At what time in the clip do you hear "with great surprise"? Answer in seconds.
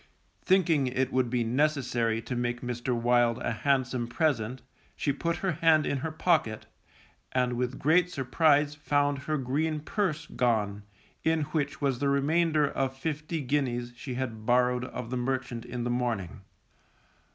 7.53-8.73